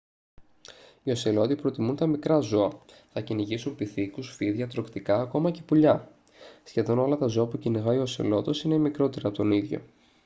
[1.03, 6.11] οι οσελότοι προτιμούν τα μικρά ζώα θα κυνηγήσουν πιθήκους φίδια τρωκτικά ακόμα και πουλιά
[6.63, 9.81] σχεδόν όλα τα ζώα που κυνηγάει ο οσελότος είναι μικρότερα από τον ίδιο